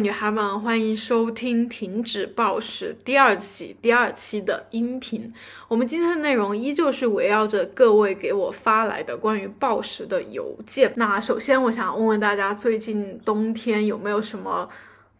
[0.00, 5.30] 女孩们，欢迎收听《停止暴食》第二期第二期的音频。
[5.68, 10.90] 我们今天的内容依旧是围绕着各位给我发来的关于暴食的邮件。
[10.96, 14.66] 那首先，我想问问大家，最近冬天有没有什么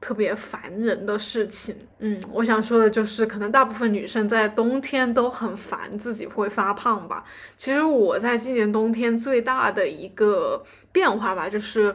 [0.00, 1.76] 特别烦人的事情？
[1.98, 7.22] 嗯，我想说的就是，可能大部分女生在冬天都很烦自己会发胖吧。
[7.58, 11.94] 其实我在今年冬天最大的一个变化吧，就是。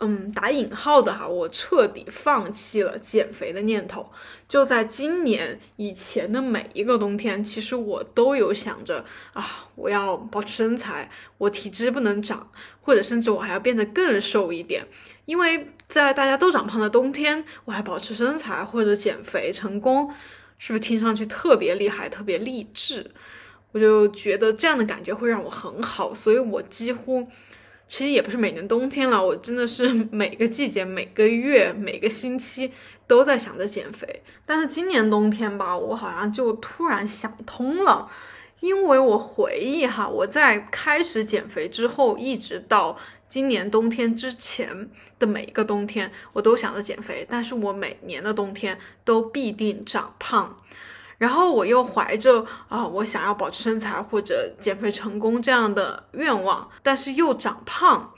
[0.00, 4.08] 嗯，打引号的哈，我彻底放弃了减肥的念头。
[4.46, 12.48] 就在今年以前的每一个冬天，其实我都有想着啊，我要保持身材，我体脂不能长，
[12.80, 14.86] 或者甚至我还要变得更瘦一点。
[15.24, 20.14] 因为在大家都长胖的冬天，我还保持身材或者减肥成功，
[20.58, 23.10] 是不是听上去特别厉害、特别励志？
[23.72, 27.28] 我就觉得这样的感觉会让我很好，所以我几乎。
[27.88, 32.70] 其实也不是每年冬天了，我真的是 每个季节、每个月、每个星期
[33.06, 34.22] 都在想着减肥。
[34.44, 38.10] 但是今年冬天吧，我好像就突然想通了，
[38.60, 50.56] 因为我回忆哈，我在开始减肥之后，一直到今年冬天之前的每一个冬天，我都想着减肥，但是我每年的冬天都必定长胖。
[51.18, 58.12] 然后我又怀着啊，我想要保持身材或者减肥成功这样的愿望，但是又长胖，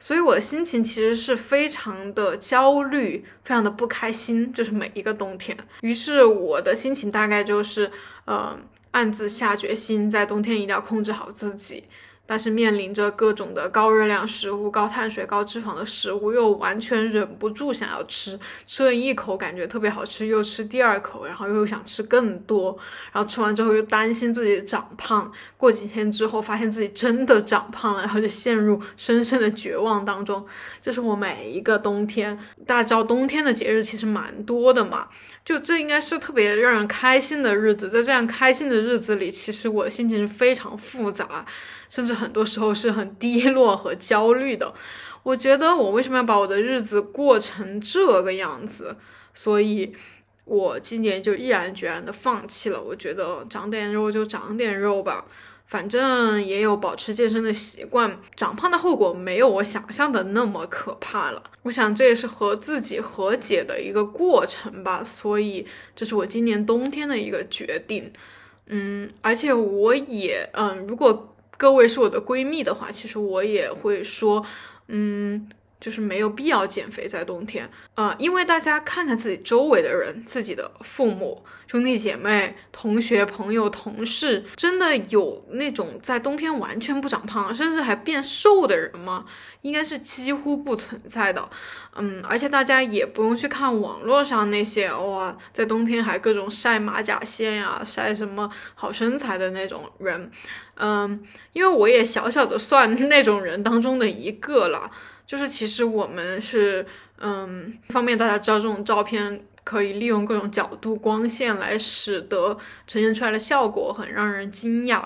[0.00, 5.56] 所以我的心情其实是非常的焦虑，非常的不开心，就是每一个冬天。
[5.82, 7.90] 于是我的心情大概就是，
[8.24, 8.58] 呃，
[8.92, 11.84] 暗自下决心，在冬天一定要控制好自己。
[12.30, 22.78] 但是面临着各种的高热量食物、高碳水、高脂肪的食物，又完全忍不住想要吃，吃了一口感觉特别好吃，又吃第二口，然后又想吃更多，
[23.12, 30.46] 然后吃完之后又担心自己长胖，过几天之后发现自己真的长胖了，然后就陷入深深的绝望当中。
[30.82, 35.08] 这是我每一个冬天，大家知道冬天的节日其实蛮多的嘛，
[35.46, 41.46] 就这应该是特别让人开心的日子，在这样开心的日子里，其实我的心情是非常复杂。
[41.88, 44.74] 甚至很多时候是很低落和焦虑的。
[45.24, 48.96] 我觉得我为什么要把我的日子过成这个样子？
[49.34, 49.94] 所以，
[50.44, 52.80] 我今年就毅然决然的放弃了。
[52.80, 55.26] 我觉得长点肉就长点肉吧，
[55.66, 61.42] 反正也有保持健身的习惯，长胖的后果没有我想象的那么可怕了。
[61.64, 65.04] 我想这也是和自己和解的一个过程吧。
[65.04, 68.10] 所以，这是我今年冬天的一个决定。
[68.66, 71.34] 嗯，而且我也嗯，如果。
[71.58, 74.46] 各位是我的闺蜜的话，其实我也会说，
[74.86, 81.44] 嗯，就是没有必要减肥在冬天，呃，因为大家看看自己周围的人，自己的父母。
[81.66, 89.26] 兄弟姐妹、同学、朋友、同事，真的有那种在冬天完全不长胖，甚至还变瘦的人吗？
[89.60, 91.46] 应该是几乎不存在的。
[91.94, 100.30] 嗯，而且大家也不用去看网络上那些哇，在冬天还各种晒马甲线呀、晒什么好身材的那种人。
[100.78, 101.22] 嗯，
[101.52, 104.90] 因为我也小小的算那种人当中的一个了。
[105.26, 106.86] 就是其实我们是，
[107.18, 109.44] 嗯，一方面大家知道这种照片。
[109.64, 112.56] 可以利用各种角度、光线来使得
[112.86, 115.02] 呈现出来的效果很让人惊讶。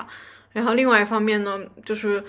[0.53, 2.21] 然后另外一方面呢，就是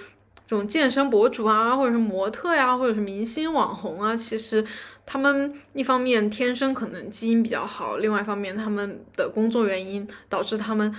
[0.48, 4.66] 这种健身博主啊，或者是模特呀，或者是明星网红啊，其实
[5.06, 10.92] 他们一方面天生可能基因比较好，另外一方面他们的工作原因导致他们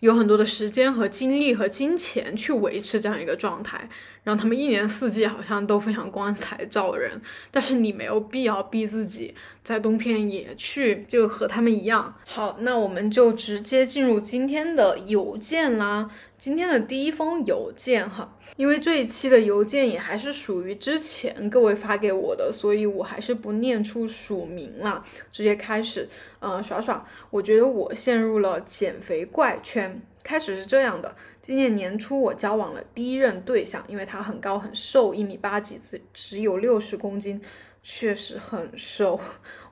[0.00, 3.88] 有很多的时间和精力和金钱去维持这样一个状态。
[4.24, 12.12] 让他们一年四季好像都非常光彩照人，但是你没有必要逼自己在冬天也去就和他们一样。
[12.24, 16.10] 好，那我们就直接进入今天的邮件啦。
[16.38, 26.08] 今天的第一封邮件哈，因为这一期的邮件也还是属于之前各位发给我的，所以我还是不念出署名了，直接开始。
[26.40, 30.00] 呃，耍耍，我觉得我陷入了减肥怪圈。
[30.22, 31.16] 开始是这样的。
[31.40, 37.40] 今年年初，我交往了第一任对象，因为他很高很瘦，一米八几，只只有六十公斤，
[37.82, 39.18] 确实很瘦。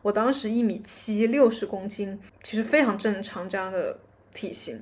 [0.00, 3.98] 我当时一米七，六十公斤，其实非常正常这样的
[4.32, 4.80] 体型，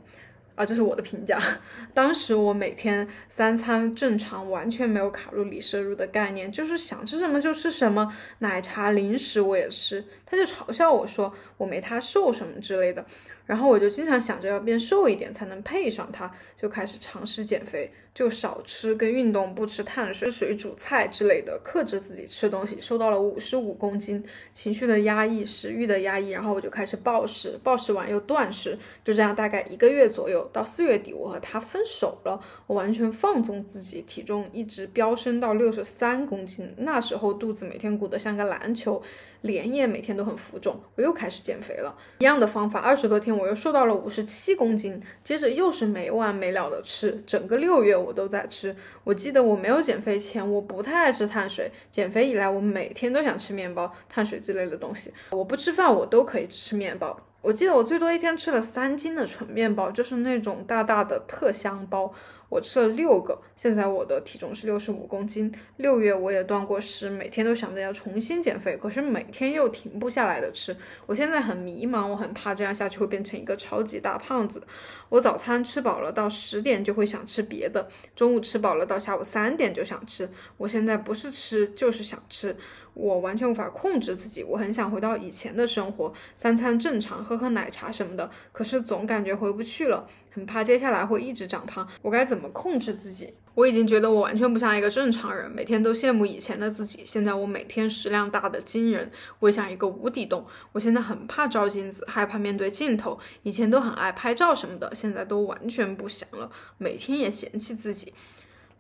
[0.54, 1.40] 啊，这是我的评价。
[1.94, 10.04] 当时我每天三餐正常，完全没有卡路里摄入的概念，就是想吃什么就吃什么，奶茶零食我也吃。
[10.26, 13.04] 他就嘲笑我说我没他瘦什么之类的。
[13.44, 24.22] 然后我就经常想着要变瘦一点才能配上他，就开始尝试减肥，就少吃跟运动，不吃碳水、水煮菜之类的，克制自己吃东西，瘦到了五十五公斤。
[24.52, 39.02] 情绪的压抑，食欲的压抑，然后我就开始暴食，暴食完又断食，就这样大概一个月左右，到四月底我和他分手了，我完全放纵自己，体重一直飙升到六十三公斤，那时候肚子每天鼓得像个篮球。
[39.42, 41.92] 脸也每天都很浮肿，我又开始减肥了。
[42.20, 45.02] 一样的方法，二十多天我又瘦到了五十七公斤。
[45.24, 48.74] 接着又是没完没了的吃，整个六月我都在吃。
[49.04, 51.70] 我记得我没有减肥前，我不太爱吃碳水。
[51.90, 55.12] 减肥以来，我每天都想吃面包、碳水之类的东西。
[55.30, 57.18] 我不吃饭，我都可以吃面包。
[57.40, 62.12] 我记得我最多一天吃了三斤的纯面包，就是那种大大的特香包。
[62.52, 65.50] 我吃了六个，现在我的体重是六十五公斤。
[65.78, 70.76] 六月我也断过食，每天都想着要重新减肥，可是每天又停不下来的吃。
[71.06, 74.62] 我现在很迷茫，我很怕这样下去会变成一个超级大胖子。
[75.08, 77.80] 我早餐吃饱了，到十点就会想吃别的；
[78.14, 80.28] 中午吃饱了，到下午三点就想吃。
[80.58, 82.54] 我现在不是吃就是想吃。
[82.94, 88.30] 我完全无法控制自己，我很想回到以前的生活，三餐正常，喝喝奶茶什么的。
[88.52, 91.88] 可是总感觉回不去了，很怕接下来会一直长胖。
[92.02, 93.32] 我该怎么控制自己？
[93.54, 97.02] 我已经觉得我完全不像一个正常人，每天都羡慕以前的自己。
[97.04, 100.46] 现在我每天食量大的惊人，我像一个无底洞。
[100.72, 103.18] 我现在很怕照镜子，害怕面对镜头。
[103.42, 106.50] 以前都很爱拍照什么的，现在都完全不想了。
[106.78, 108.12] 每天也嫌弃自己，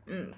[0.06, 0.28] 嗯。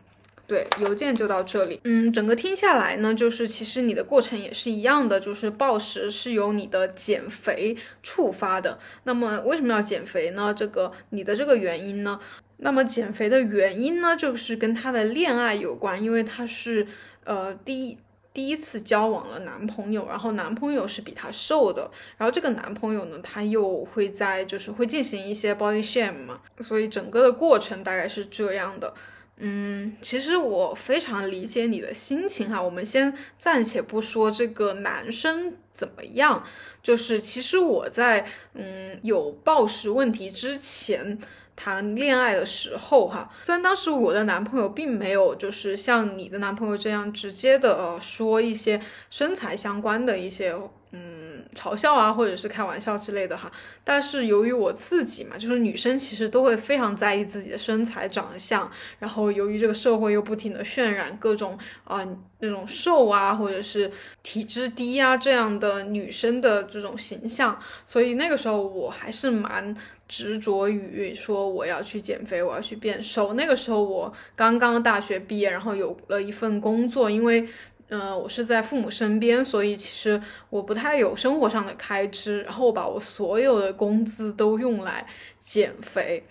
[0.47, 1.81] 对，邮件就到这里。
[1.85, 8.79] 嗯，整个听下来呢，就是其实你的过程也是一样的，就是暴食是由你的减肥触发的。
[9.05, 10.53] 那么为什么要减肥呢？
[10.55, 12.21] 这个你的这个原因呢？
[12.59, 16.87] 那么减肥的原因呢，就是跟他的恋爱有关，因为他是
[17.25, 17.99] 呃第一
[18.33, 28.93] 第一次交往了男朋友，然后男朋友是比他瘦的，然后这个男朋友呢，他又会在就是会进行一些 body shame 嘛，所以整个的过程大概是这样的。
[29.37, 32.63] 嗯，其实我非常理解你的心情哈。
[32.63, 36.45] 我们先暂且不说这个男生怎么样，
[36.83, 41.19] 就是其实我在嗯有暴食问题之前
[41.57, 50.55] 谈恋爱的时候哈，虽然当时我的男朋友并没有就是像你的男朋友这样直接的呃说一些身材相关的一些。
[50.97, 51.24] 嗯，
[51.55, 53.51] 嘲笑啊，或者是开玩笑之类的哈。
[53.83, 58.71] 但是由于我自己嘛，就是女生其实都会非常在意自己的身材长相。
[58.99, 62.07] 然后由于这个社会又不停的渲染各种啊
[62.41, 63.91] 那种瘦啊，或者是
[64.23, 69.75] 体质低啊这样的女生的这种形象，所以那个时候我还是蛮
[70.09, 73.35] 执着于说我要去减肥，我要去变瘦。
[73.35, 77.47] 那个时候我刚刚大学毕业，然后有了一份工作，因为。
[77.89, 80.21] 嗯，我是在父母身边，所以其实
[80.51, 85.07] 我不太有生活上的开支，然后我把我所有的工资都用来
[85.41, 86.25] 减肥，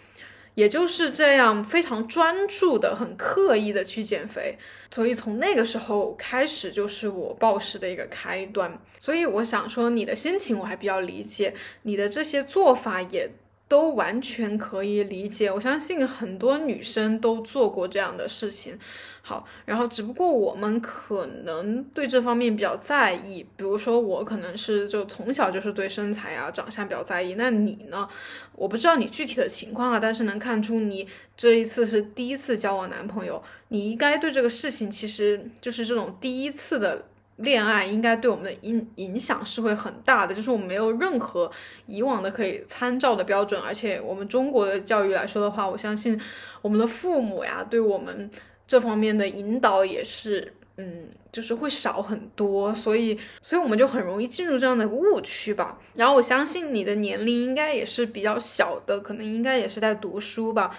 [0.55, 4.57] 也就是这样非常专注的、很刻意的去减肥，
[4.91, 8.79] 所以从那个时候开始就是我暴食的一个开端。
[8.97, 11.53] 所以我想说，你的心情我还比较理解，
[11.83, 13.29] 你的这些做法也。
[13.65, 18.77] 都完全可以理解，我相信很多女生都做过这样的事情。
[19.25, 27.35] 好，然后只不过我们可能对这方面比较在意，比如说我可能是就从小就是对身材啊、长相比较在意。
[27.35, 28.05] 那你呢？
[28.53, 37.05] 我不知道你具体的情况啊，但是能看出你这一次是第一次交往男朋友，你应该对这个事情其实就是这种第一次的。
[37.37, 41.51] 恋爱应该对我们的影影响是会很大的，就是我们没有任何
[41.87, 46.17] 以往的可以参照的标准，而且我们中国的教育来说的话，我相信
[46.61, 48.29] 我们的父母呀，对我们
[48.65, 55.79] 这方面的引导也是，嗯，就是会少很多，所以，所以我们就很容易进入这样的误区吧。
[55.95, 60.73] 然后我相信你的年龄应该也是比较小的，可能应该也是在读书吧。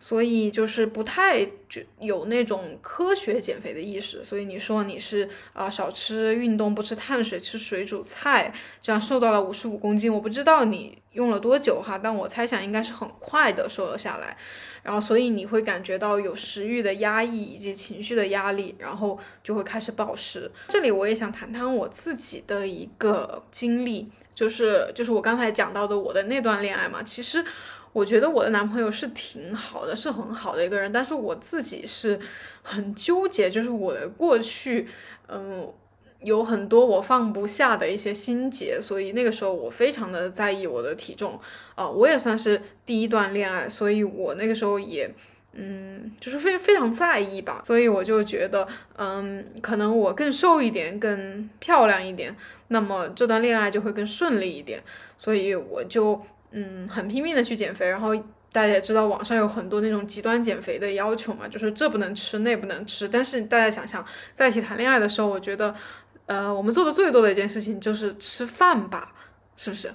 [0.00, 10.12] 所以就是不太就有那种科学减肥的意识，所以你说你是啊少吃运动不吃碳水吃水煮菜，这样瘦到了五十五公斤。
[10.12, 14.36] 我不知道你用了多久哈，但我猜想应该是很快的瘦了下来。
[14.82, 20.50] 然后所以你会感觉到有食欲的压抑以及情绪的压力，然后就会开始暴食。
[20.68, 27.44] 这里我也想谈谈我自己的一个经历，就是就是我刚才讲到的我的那段恋爱嘛，其实。
[27.94, 32.18] 我觉得我的男朋友是挺好的，是很好的一个人，但是我自己是
[32.60, 34.88] 很纠结，就是我的过去，
[35.28, 35.72] 嗯，
[36.20, 41.38] 有很多我放不下的一些心结，所以那个时候我非常的在意我的体重
[41.76, 45.14] 啊，我也算是第一段恋爱，所以我那个时候也，
[45.54, 52.36] 嗯，就是非非常在意吧，所以我就觉得，嗯，可能我更瘦一点，更漂亮一点，
[52.68, 54.82] 那么这段恋爱就会更顺利一点，
[55.16, 56.20] 所以我就。
[56.56, 58.14] 嗯很拼命的去减肥，然后
[58.52, 63.08] 大家也知道网上有很多那种极端减肥的要求嘛，就是这不能吃那不能吃。
[63.08, 64.06] 但是大家想想，
[64.36, 65.74] 在一起谈恋爱的时候，我觉得，
[66.26, 69.12] 呃，我们做的最多的一件事情就是吃饭吧，
[69.56, 69.92] 是不是？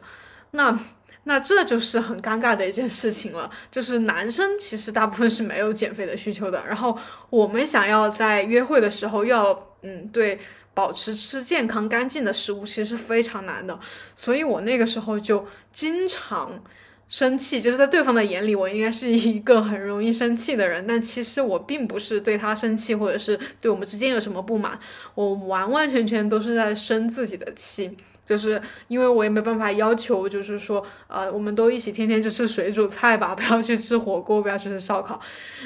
[0.51, 0.77] 那。
[1.25, 6.97] 那这就是很尴尬的一件事情了，就是男生其实大部分是没有减肥的需求的，然后
[7.29, 10.39] 我们想要在约会的时候要嗯对
[10.73, 13.79] 保持吃健康干净的食物，其实是非常难的，
[14.15, 16.63] 所以我那个时候就经常
[17.09, 24.79] 生气，就是在对方的眼里，我应该是一个很容易生气的人，但其实我并不是对他生气，或者是对我们之间有什么不满，
[25.15, 27.97] 我完完全全都是在生自己的气。
[28.29, 35.19] 就是因为我也没办法要求，就是说，呃，我们都一起天天就吃水煮菜吧， 不要去吃火锅，不要去吃烧烤。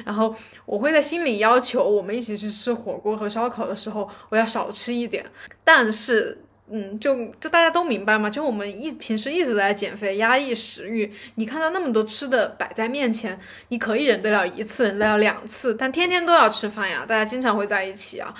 [0.05, 0.33] 然后
[0.65, 5.25] 我会在心里要求，我们一起去吃火锅和烧烤的时候，我要少吃一点。
[5.65, 6.37] 但是，
[6.71, 11.11] 嗯，就就大家都明白嘛，就我们一平时一直在减肥，压抑食欲。
[11.35, 18.33] 你看到那么多吃的摆在面前，你可以忍得了一次，忍得了两次，但天天都要吃饭呀，大家经常会在一起啊。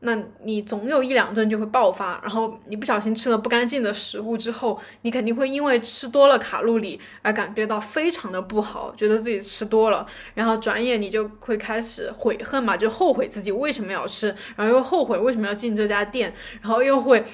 [0.00, 17.24] 那你总有一两顿就会爆发，然后你不小心吃了不干净的食物之后，你肯定会因为吃多了卡路里而感觉到非常的不好，觉得自己吃多了，然后转眼你就会开始悔恨嘛，就后悔自己为什么要吃，然后又后悔为什么要进这家店，然后又会，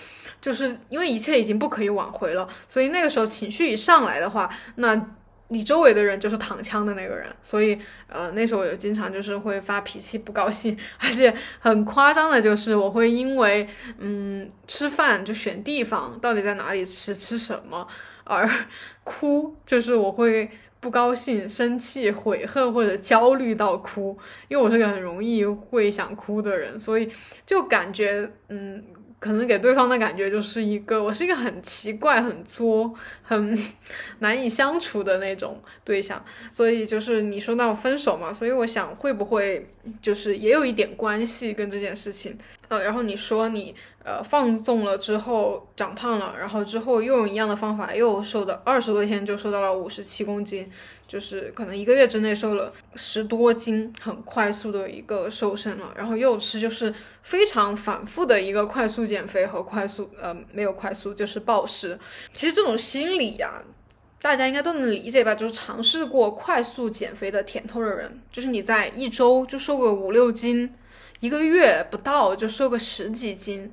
[0.40, 5.16] 就是因为一切已经不可以挽回了，所以那个时候情绪一上来的话，那。
[5.52, 7.78] 你周围的人就是躺枪的那个人，所以
[8.08, 13.68] 呃那时候我经常就是会发脾气、不高兴，而且很夸张的就是我会因为
[13.98, 17.86] 嗯吃饭就选地方到底在哪里吃吃什么
[18.24, 18.48] 而
[19.04, 24.18] 哭，就是我会不高兴、生气、悔恨或者焦虑到哭，
[24.48, 27.08] 因为我是个很容易会想哭的人，所以
[27.44, 28.82] 就感觉嗯。
[29.22, 33.56] 可能给对方的感觉就是一个我是一个很奇怪、很作、 很
[34.18, 39.64] 难以相处的那种对象，所以就是你说到分手嘛，所以我想会不会
[40.00, 42.36] 就是也有一点关系跟这件事情。
[42.66, 50.68] 呃，然后你说你呃放纵了之后长胖了，然后之后又用一样的方法又瘦的二十多天就瘦到了五十七公斤。
[51.12, 61.98] 就是可能一个月之内瘦了十多斤，很快速的一个瘦身了，然后又吃，就是非常反复的一个快速减肥和快速呃没有快速就是暴食。
[62.32, 63.62] 其实这种心理呀，
[64.22, 65.34] 大家应该都能理解吧？
[65.34, 70.72] 就是尝试过快速减肥的甜头的人，就是你在一周就瘦个五六斤，
[71.20, 73.70] 一个月不到就瘦个十几斤，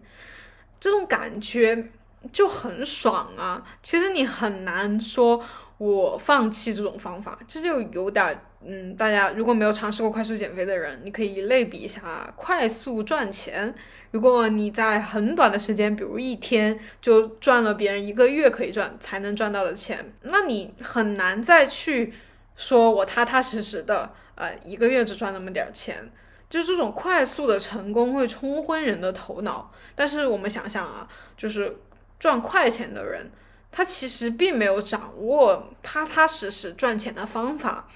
[0.78, 1.88] 这种感觉
[2.34, 3.64] 就很爽啊。
[3.82, 5.42] 其实你很难说。
[5.80, 13.74] 我放弃这种方法，这就有点，嗯，大家如果没有尝试过快速减肥的人，你可以类比一下快速赚钱。
[14.12, 22.14] 如果你在很短的时间，比如一天就赚了别人一个月可以赚才能赚到的钱，那你很难再去
[22.58, 26.12] 说我踏踏实实的，呃，一个月只赚那么点钱。
[26.50, 29.72] 就这种快速的成功会冲昏人的头脑。
[29.96, 31.08] 但是我们想想啊，
[31.38, 31.78] 就是
[32.20, 33.32] 赚快钱的人。
[33.72, 37.88] 他其实并没有掌握踏踏实实赚钱的方法，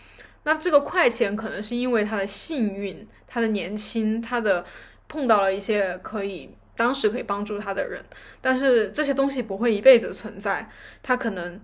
[0.44, 4.64] 那这个快钱可能是因为他的幸运，他的年轻，他的
[5.08, 8.04] 碰到了一些可以当时可以帮助他的人，
[8.42, 10.70] 但是这些东西不会一辈子存在，
[11.02, 11.60] 他可能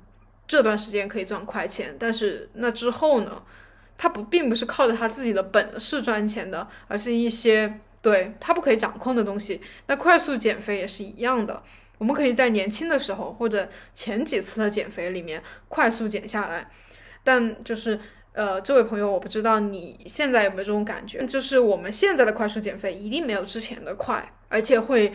[0.48, 3.44] 这段时间可以赚快钱，但是那之后呢，
[3.98, 9.62] 他不并不是靠着他自己的本事赚钱的，而是一些对他不可以掌控的东西。
[9.88, 11.62] 那快速减肥也是一样的。
[12.00, 16.68] 我们可以在年轻的时候或者前几次的减肥里面快速减下来，
[17.24, 18.00] 但就是
[18.32, 25.12] 呃，这位朋友，我不知道你现在有没有这种感觉，就是我们现在的快速减肥一定没有之前的快，而且会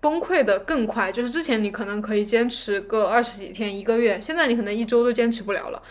[0.00, 1.10] 崩溃的更快。
[1.10, 5.82] 就是之前你可能可以坚持个二十几天、一个月，现在你可能一周都坚持不了了。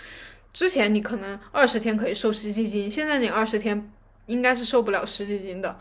[0.54, 3.92] 之前你可能二十天可以瘦十几斤，现在你二十天
[4.28, 5.80] 应该是瘦不了十几斤的。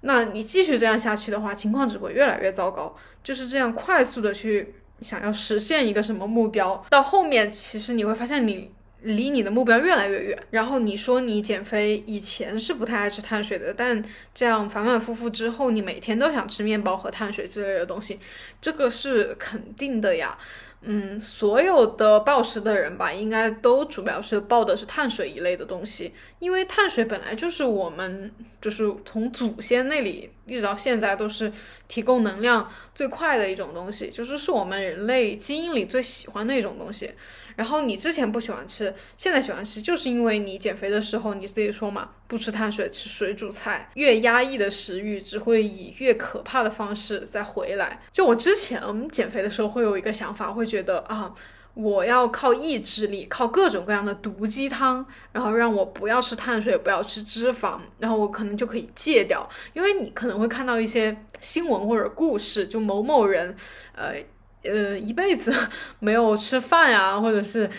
[0.00, 2.96] 那你继续这样下去的话，情况只会越来越糟糕。
[3.22, 8.70] 就是这样快速的去想要实现一个什么目标，到后面其实你会发现你
[9.02, 10.38] 离你的目标越来越远。
[10.50, 18.18] 然后你说你减肥以前是不太爱吃碳水的，但这样反反复复之后，你每天都想吃面包和碳水之类的东西，
[18.60, 20.38] 这个是肯定的呀。
[20.82, 28.32] 嗯，所有的暴食的人吧，应该都主要是暴的是碳水一类的东西，因为碳水本来就是我们
[28.62, 31.52] 就是从祖先那里一直到现在都是
[31.86, 37.10] 提供能量最快的一种东西，就是是我们人类基因里最喜欢的一种东西。
[37.56, 43.90] 然后你之前不喜欢吃，现在喜欢吃，就是因为你减肥的时候你自己说嘛，不吃碳水，吃水煮菜。
[43.94, 48.00] 越压抑的食欲，只会以越可怕的方式再回来。
[48.12, 48.80] 就我之前
[49.10, 51.34] 减肥的时候，会有一个想法，会觉得啊，
[51.74, 59.48] 我要靠意志力，靠各种各样的毒鸡汤，然后让我不要吃碳水，不要吃脂肪，然后我可能就可以戒掉。
[59.72, 63.56] 因为你可能会看到一些新闻或者故事，就某某人，
[63.94, 64.14] 呃
[64.62, 65.54] 呃，一辈子
[66.00, 67.70] 没有吃饭呀，或者是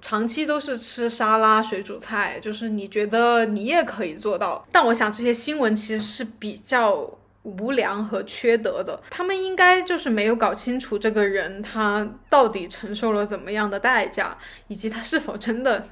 [0.00, 4.66] 长期都是吃沙拉、水煮菜，就是你觉得你也可以做到。
[4.72, 7.18] 但我想这些新闻其实是比较。
[7.46, 14.34] 无良和缺德的，他们应该就是没有搞清楚这个人他到底承受了怎么样的代价，
[14.66, 15.84] 以及他是否真的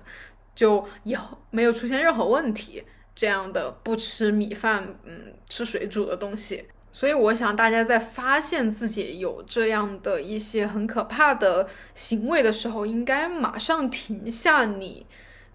[0.54, 2.82] 就以后没有出现任何问题。
[3.14, 6.64] 这样的不吃米饭，嗯，吃水煮的东西。
[6.92, 15.06] 所以我想大家在发现自己有这样的一些很可怕的行为的时候，应该马上停下你。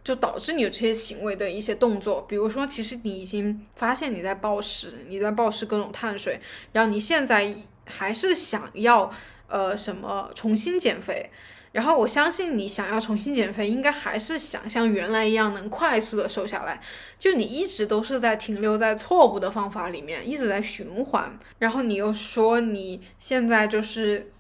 [0.04, 6.40] 就导致你有这些行为的一些动作，比如说，其实你已经发现你在暴食，你在暴食各种碳水，
[6.72, 7.54] 然后你现在
[7.84, 9.12] 还是想要
[9.50, 11.30] 呃什么重新减肥，
[11.78, 16.82] 然后我相信你想要重新减肥，应该还是想像原来一样能快速的瘦下来，
[17.20, 24.32] 就你一直都是在停留在错误的方法里面，一直在循环，然后你又说你现在就是。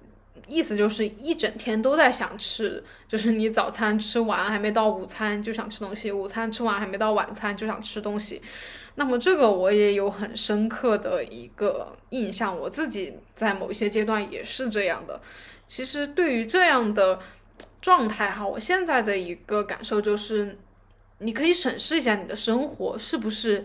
[0.49, 8.41] 意思就是一整天都在想吃，就是你早餐吃完还没到午餐就想吃东西，午餐吃完还没到晚餐就想吃东西。
[8.95, 15.19] 那么这个我也有很深刻的一个印象，我自己在某一些阶段也是这样的。
[15.67, 17.19] 其实对于这样的
[17.81, 20.57] 状态哈，我现在的一个感受就是，
[21.19, 23.63] 你可以审视一下你的生活是不是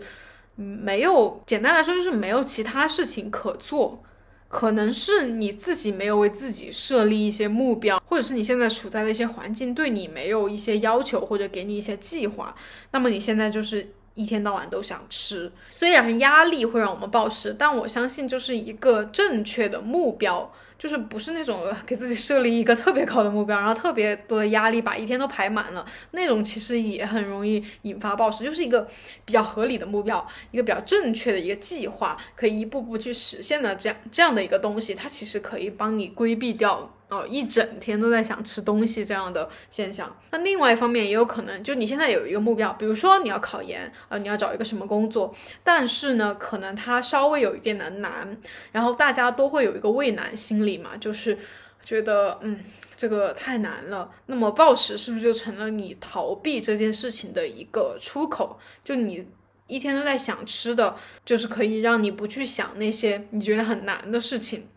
[0.55, 4.03] 没有，简单来说就是没有其他事情可做。
[4.49, 12.55] 可能是你自己没有为自己设立一些目标，或者是你现在处在的一些环境对你没有一些要求，或者给你一些计划，
[12.91, 15.51] 那么你现在就是一天到晚都想吃。
[15.71, 20.53] 虽然压力会让我们暴食，但我相信就是一个正确的目标。
[20.83, 28.43] 就是不是那种 给自己设立一个特别高的目标，然后特别多的压力把一天都排满了，那种其实也很容易引发暴食。
[28.43, 28.85] 就是一个
[29.23, 36.93] 比较合理的目标，一个比较正确的一个计划，可以一步步去实现的这样这样的一个东西，它其实可以帮你规避掉。
[37.13, 40.15] 哦，一整天都在想吃东西这样的现象。
[40.31, 48.35] 那另外一方面也有可能，就你现在有一个目标，比如说你要考研，呃，你要找一个什么工作，但是呢，可能它稍微有一点的难，
[48.71, 51.37] 然后大家都会有一个畏难心理嘛，就是
[51.83, 52.59] 觉得嗯，
[52.95, 54.09] 这个太难了。
[54.25, 58.57] 那么暴食是不是就成了你逃避这件事情的一个出口？
[58.83, 59.27] 就你
[59.67, 64.67] 一天都在想吃的，就是可以让你不去想那些你觉得很难的事情。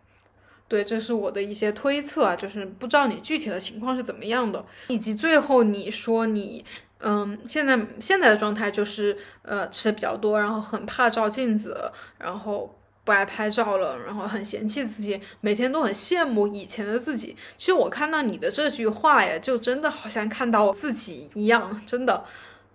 [0.68, 6.64] 对，这是我的一些推测啊，就是不知道你具体的情况是怎么样的，以及最后你说你，
[6.98, 17.36] 嗯，现在现在的状态就是，呃，吃的比较多，然后很怕照镜子，然后不爱拍照了，然后很嫌弃自己，每天都很羡慕以前的自己。
[17.56, 22.24] 其实我看到你的这句话呀，就真的好像看到自己一样，真的，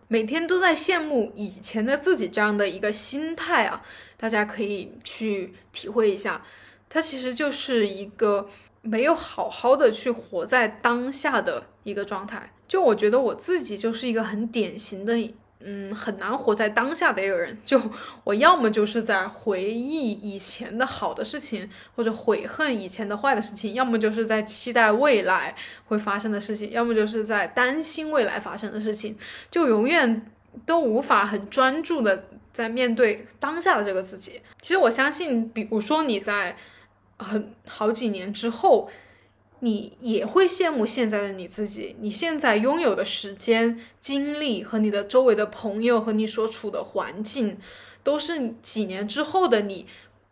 [0.08, 3.82] 每天都在羡慕以前的自己这样的一个心态啊，
[4.15, 6.41] 大家可以去体会一下。
[6.93, 8.49] 它其实就是一个
[8.82, 12.51] 没有好好的去活在当下的一个状态。
[12.67, 15.13] 就我觉得我自己就是一个很典型的，
[15.62, 17.58] 嗯，很难活在当下的一个人。
[17.65, 17.80] 就
[18.25, 29.17] 我要么就是在回忆以前的好的事情，或者悔恨以前的坏的事情；要么就是在期待未来会发生的事情；要么就是在担心未来发生的事情。
[29.49, 30.30] 就永远
[30.65, 34.41] 都无法很专注的在面对当下的这个自己。
[34.62, 36.58] 其实我相信，比如说你在。
[37.21, 38.89] 很好几年之后，
[39.60, 41.95] 你也会羡慕现在的你自己。
[41.99, 47.57] 你现在拥有的时间、精力和你的周围的朋友和你所处的环境，
[48.03, 49.86] 都是几年之后的你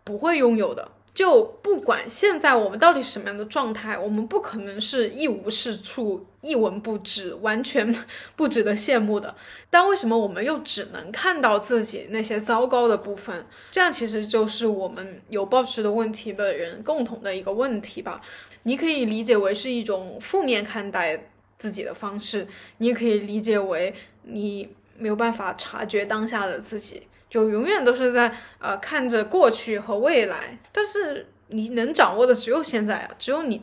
[0.04, 0.92] 不会拥有的。
[1.14, 7.94] 就不管现在我们到底是什么样的状态，我们不可能是一无是处、一文不值、完全
[8.38, 9.36] 不值得羡慕的。
[9.70, 13.46] 但为什么我们又只能看到自己那些糟糕的部分？
[13.72, 18.22] 这样其实就是我们有暴食的问题的人共同的一个问题吧。
[18.64, 23.94] 你可以理解为是一种负面看待自己的方式，你也可以理解为
[24.24, 27.04] 你没有办法察觉当下的自己。
[27.30, 33.62] 就永远都是在呃看着过去和未来，但是你能掌握的只有现在啊，只有你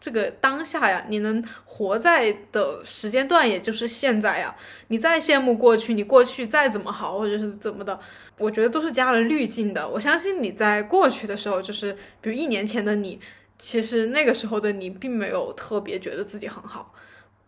[0.00, 4.54] 这个当下呀，你能活在的时间段也就是现在呀。
[4.88, 7.98] 你再羡慕过去，你过去再怎么好或者是怎么的，
[8.38, 9.88] 我觉得都是加了滤镜的。
[9.88, 13.18] 我相信你在过去的时候，就是比如一年前的你，
[13.58, 16.92] 其实那个时候的你并没有特别觉得自己很好。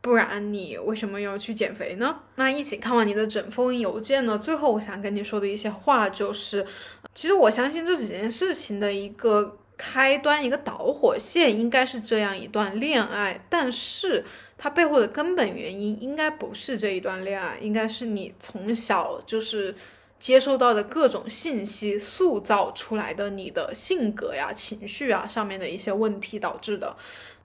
[0.06, 2.16] 不然你为什么要去减肥呢？
[2.36, 4.38] 那一起看完你的整封邮件呢？
[4.38, 6.64] 最后我想跟你说的一些话就是，
[7.12, 14.24] 其实我相信这几件事情的一个开端，一个导火线，应该是这样一段恋爱，但是
[14.56, 19.74] 它背后的根本原因应该不是这一段恋爱，应该是你从小就是
[20.20, 26.96] 接收到的各种信息塑造出来的你的性格呀、情绪啊上面的一些问题导致的。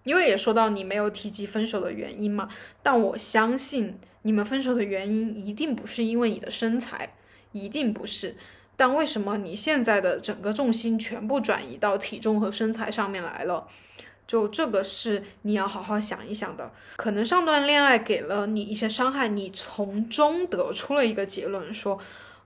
[0.04, 2.50] 因为也说到你没有提及分手的原因嘛，
[2.82, 7.14] 但我相信你们分手的原因一定不是因为你的身材，
[7.52, 8.36] 一定不是。
[8.76, 13.68] 但为什么你现在的整个重心全部转移到体重和身材上面来了？
[14.26, 16.72] 就这个是你要好好想一想的。
[16.96, 22.00] 可能上段恋爱给了你一些伤害，你从中得出了一个结论，说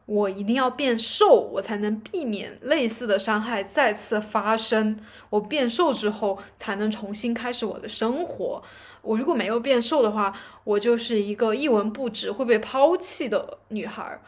[0.06, 5.00] 我一定要变瘦，我才能避免类似的伤害再次发生。
[5.32, 8.62] 我变瘦之后，才能重新开始我的生活。
[9.02, 10.32] 我如果没有变瘦的话，
[10.64, 14.22] 我就是一个一文不值会被抛弃的女孩。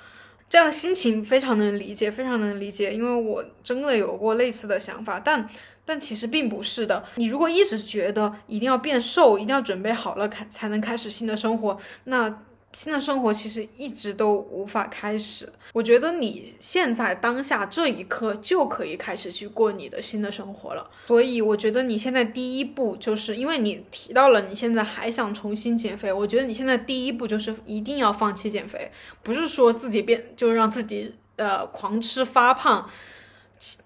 [0.50, 5.48] 这样的心情非常能理解，非常能理解，因为我真的有过类似的想法，但
[5.86, 7.04] 但其实并不是的。
[7.16, 12.44] 你如果一直觉得一定要变瘦，一定要准备好了开才能开始新的生活，那。
[12.74, 15.52] 新的生活其实一直都无法开始。
[15.74, 20.90] 我觉得你现在当下这一刻就可以开始去过你的新的生活了。
[21.08, 32.90] 所以我觉得你现在第一步就是因为你提到了你现在还想重新减肥，我觉得你现在第一步就是一定要放弃减肥，不是说自己变就让自己呃狂吃发胖，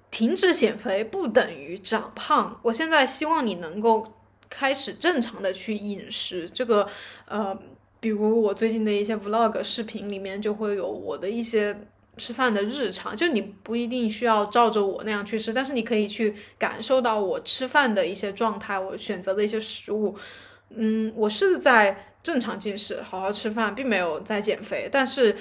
[0.10, 2.60] 停止减肥不等于长胖。
[2.62, 4.14] 我现在希望你能够
[4.50, 6.88] 开始正常的去饮食，这个
[7.26, 7.58] 呃。
[8.02, 11.74] 比如我最近的一些 vlog 视频里面就会有我的一些
[12.18, 20.14] 吃饭的日常，就你不一定需要照着我那样去吃，但是你可以去感受到我吃饭的一些状态，我选择的一些食物。
[20.72, 25.38] 嗯，我是在正常进食，好好吃饭，并没有在减肥，但是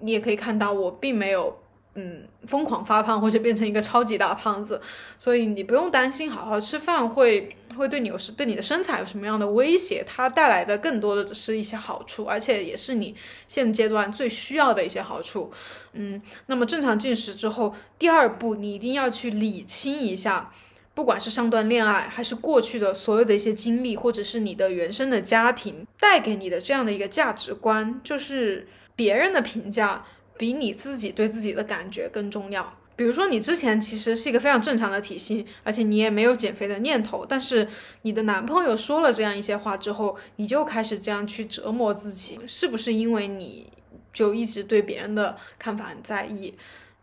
[0.00, 1.56] 你也可以看到我并没有。
[1.96, 4.80] 嗯，疯狂发胖或者变成一个超级大胖子，
[5.18, 7.48] 所以你不用担心好好吃饭会
[7.80, 13.16] 会对你有什对你的身材有什么样的威胁，它带来的更多的是一些好处，而且也是你
[13.48, 15.50] 现阶段最需要的一些好处。
[15.94, 20.52] 嗯，那么正常进食之后，第二步你一定要去理清一下，
[20.94, 30.04] 不管是上段恋爱还是过去的所有的一些经历，或者是你的原生的家庭带给你的这样的一个价值观，就是别人的评价。
[30.38, 32.78] 比你自己对自己的感觉更重要。
[33.00, 37.66] 比如说，你之前其实是一个非常正常的体型，而且你也没有减肥的念头，但是
[38.02, 43.72] 你的男朋友说了这样一些话之后，你就开始这样去折磨自己，是不是因为你
[44.12, 46.52] 就一直对别人的看法很在意？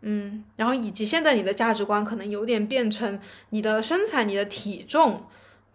[0.02, 3.18] 嗯，然后以及现在你的价值观可能有点变成
[3.50, 5.24] 你的身材、你的体重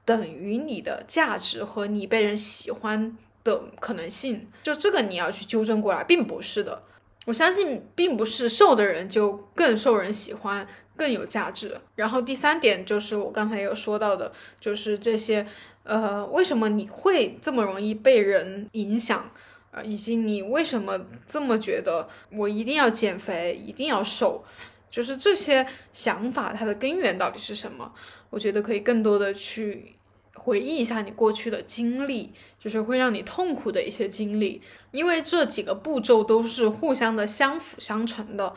[0.06, 6.84] 等于你的价值和你被人喜欢的可能性，就这个你要去纠正过来，并不是的。
[7.26, 11.80] 我相信并不是瘦的人就更受人喜欢、更有价值。
[11.96, 15.46] 然后第三点就是我刚才有说到的，就是这些，
[15.84, 19.32] 呃，为什么你会这么容易被人影响
[19.72, 19.86] 呃？
[19.86, 24.44] 以及你为什么这么觉得我一定要减肥、一定要瘦？
[24.90, 27.94] 就是这些想法它的根源到底是什么？
[28.30, 29.96] 我觉得可以更多的去。
[30.44, 38.54] 回忆一下你过去的经历，就是会让你痛苦的一些经历，因为这几个步骤都是互相的相辅相成的。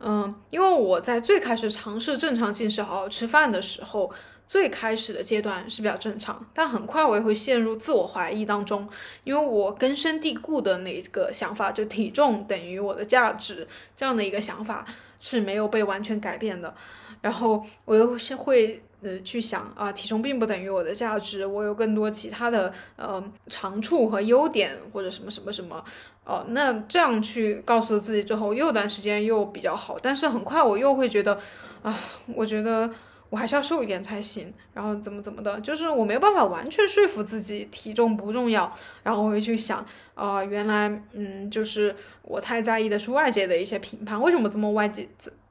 [0.00, 4.12] 嗯，因为我在最开始尝试正常进食、好好吃饭的时候，
[4.46, 8.86] 最开始的阶段是比较正常，但很快我也会陷入自我怀疑当中，
[9.24, 14.84] 因为我根深蒂固的那个想法，就体重等于我的价值这样的一个想法
[15.18, 16.74] 是没有被完全改变的，
[17.22, 18.82] 然后我又是会。
[19.02, 25.82] 呃，去想啊，体重并不等于我的价值，我有更多其他的呃长处和优点，或者什么什么什么，
[26.24, 31.40] 哦，那这样去告诉自己之后，又一段时间又比较好，但是很快我又会觉得，
[31.82, 31.98] 啊，
[32.34, 32.90] 我觉得
[33.30, 38.70] 我还是要瘦一点才行，然后怎么怎么的，就是我没有办法完全说服自己体重不重要，
[39.02, 39.82] 然后我会去想，
[40.14, 45.08] 啊，原来嗯，就是我太在意的是外界的一些评判，为什么这么外界？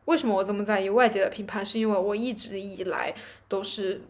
[0.10, 1.64] 为什么我这么在意外界的评判？
[1.64, 3.14] 是因为我一直以来
[3.48, 4.02] 都是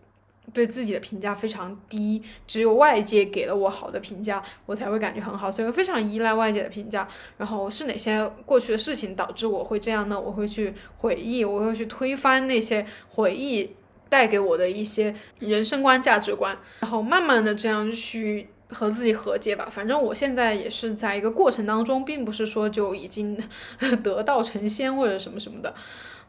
[0.54, 7.06] 对自己的评价非常低，只有外界给了我好的评价，我才会感觉很好，所以我非常依赖外界的评价。
[7.38, 10.18] 然后是哪些过去的事情导致我会这样呢？
[10.18, 13.76] 我会去回忆，我会去推翻那些回忆
[14.08, 18.48] 带给我的一些人生观、价值观，然后慢慢的这样去。
[18.72, 23.36] 和自己和解吧，反正我现在也是在一个过程当中，并不是说就已经
[24.04, 25.74] 得道成仙或者什么什么的，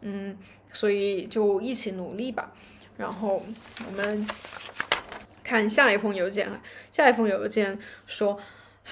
[0.01, 0.37] 嗯，
[0.73, 2.53] 所以就一起努力吧。
[2.97, 3.43] 然后
[3.87, 4.27] 我们
[5.45, 6.49] 看下一封邮件，
[6.91, 8.39] 下一封邮件说，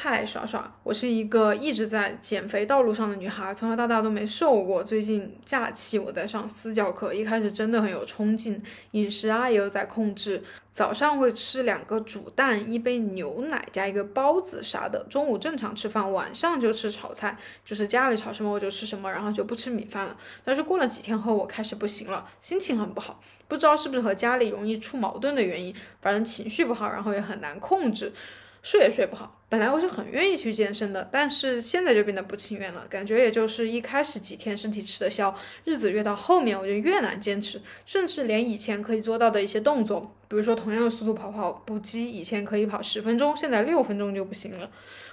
[0.00, 4.80] 嗨，耍耍，我是一个一直在减肥道路上的女孩，从小到大都没瘦过。
[4.80, 10.40] 最近假期我在上私教课，一开始真的很有冲劲，饮食啊也有在控制。
[10.70, 15.04] 早上会吃两个煮蛋，一杯牛奶加一个包子啥的。
[15.10, 20.16] 中午正常吃饭，晚上就吃炒菜，就是家里炒什么我就吃什么，然后就不吃米饭了。
[20.44, 28.12] 但是过了几天后，我开始不行了，心情很不好，不知道是不是和家里容易出矛盾的原因，反正情绪不好，然后也很难控制。
[28.60, 32.86] 睡也睡不好，本来我是很愿意去健身的，但是现在就变得不情愿了。
[32.88, 35.34] 感觉也就是一开始几天身体吃得消，
[35.64, 44.70] 日子越到后面我就越难坚持，甚至连以前可以做到的一些动作，比如说同样的速度跑跑步机，以前可以跑十分钟，现在六分钟就不行了。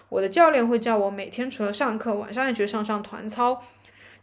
[0.10, 3.64] 我的教练会叫我每天除了上课，晚上也去上上团操，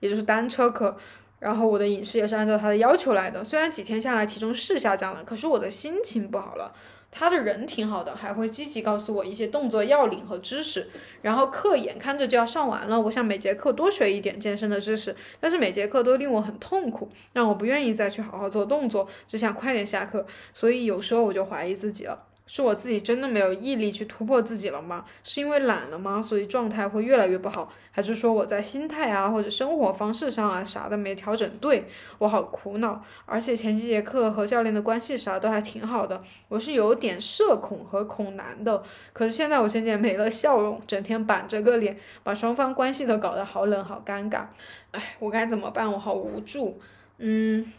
[0.00, 0.96] 也就是单车课。
[1.38, 6.72] 然后我的饮食也是按照他的要求来的，虽然几天下来体重是下降了，可是我的心情不好了。
[7.14, 10.88] 他的人挺好的，还会积极告诉我一些动作要领和知识。
[11.20, 20.26] 然后课眼看着就要上完了，我想每节课多学一点健身的知识，但是每节课都令我很痛苦，让我不愿意再去好好做动作，只想快点下课。
[20.54, 22.24] 所以有时候我就怀疑自己了。
[22.44, 25.04] 是我自己真的没有毅力去突破自己了吗？
[25.22, 26.20] 是因为懒了吗？
[26.20, 31.84] 所以状态会越来越不好，还是说我在心态啊或者生活方式上啊啥的没调整对？
[32.18, 33.04] 我好苦恼。
[33.26, 38.82] 而且前几节课和教练的关系啥都还挺好的，我是有点社恐和恐男的。
[39.12, 44.46] 可是现在我渐渐没了笑容，整天板着个脸，把双方关系都搞得好冷好尴尬。
[44.92, 45.92] 哎，我该怎么办？
[45.92, 46.80] 我好无助。
[47.18, 47.70] 嗯，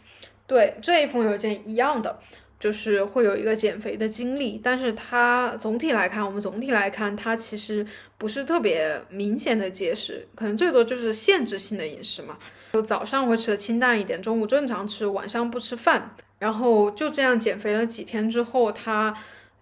[0.46, 2.20] 对这一封邮件一样的。
[2.64, 12.38] 就是会有一个减肥的经历，但是它总体来看，我们总体来看，它其实不是特别明显的节食，可能最多就是限制性的饮食嘛，
[12.72, 19.14] 就早上会吃的清淡一点，中午正常吃，晚上不吃饭，然后就这样减肥了几天之后，他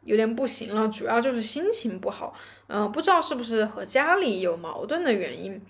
[0.04, 2.32] 有点不行了，主要就是心情不好，
[2.68, 5.60] 嗯，不知道是不是和家里有矛盾的原因。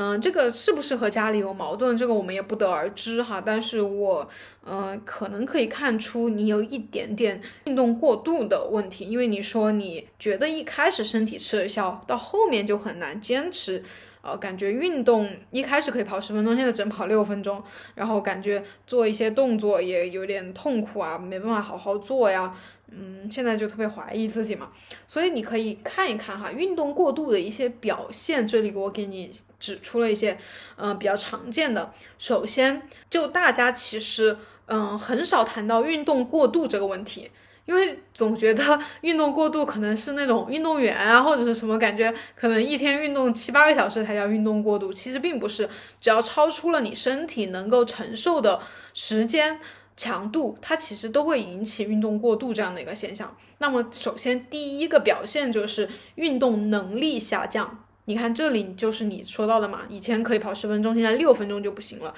[0.00, 1.98] 嗯，这个是不是和家里有矛盾？
[1.98, 3.42] 这个我们也不得而知哈。
[3.44, 4.28] 但是我，
[4.64, 13.82] 嗯，可能可以看出你有一点点运动过度的问题，因为你说你觉得一开始身体吃得消，到后面就很难坚持，
[14.22, 17.60] 呃，感觉运动一开始可以跑十分钟，现在只能跑六分钟，
[17.96, 22.54] 然后感觉做一些动作也有点痛苦啊，没办法好好做呀。
[22.90, 24.70] 嗯，现在就特别怀疑自己嘛，
[25.06, 28.46] 所以你可以看一看哈，运动过度的一些表现。
[28.46, 30.38] 这里我给你指出了一些，
[30.76, 31.92] 嗯，比较常见的。
[32.18, 37.30] 首先，就大家其实，嗯，很少谈到运动过度这个问题，
[37.66, 44.92] 因为总觉得 运动过度可能是那种运动员啊，或者是什么感觉，可能一天运动七八个小时才叫运动过度。
[44.92, 45.68] 其实并不是，
[46.00, 48.60] 只要超出了你身体能够承受的
[48.94, 49.60] 时间。
[50.00, 53.36] 强度它其实都会引起运动过度这样的一个现象。
[53.58, 57.84] 那么首先第一个表现就是运动能力下降。
[58.08, 62.14] 你看这里就是你说到的嘛，以前可以跑十分钟，现在六分钟就不行了。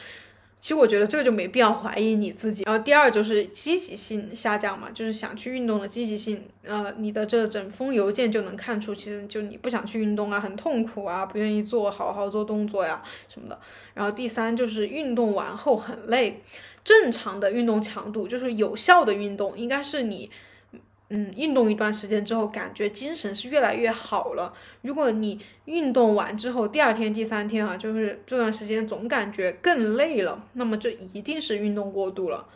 [0.61, 2.63] 其实我觉得这个就没必要怀疑你自己。
[2.65, 6.45] 然后第二就是积极性下降嘛，就是想去运动的积极性。
[6.63, 13.59] 呃，你的这整封邮件就能看出，其实就你不想去运动啊，很痛苦啊，不愿意做好好做动作呀什么的。
[13.95, 16.41] 然后第三就是运动完后很累。
[16.85, 20.31] 正常的运动强度就是有效的运动，应该是你，
[21.11, 24.55] 嗯，运动一段时间之后，感觉精神是越来越好了。
[24.83, 32.47] 如果你运动完之后，第二天、第三天啊，就是这段时间总感觉更累了，那么就一定是运动过度了，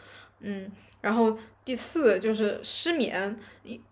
[0.40, 0.70] 嗯。
[1.00, 3.36] 然后第四就是失眠，